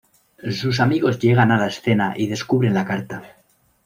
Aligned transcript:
Sus 0.49 0.79
amigos 0.79 1.19
llegan 1.19 1.51
a 1.51 1.59
la 1.59 1.67
escena 1.67 2.15
y 2.17 2.25
descubren 2.25 2.73
la 2.73 2.85
carta. 2.85 3.35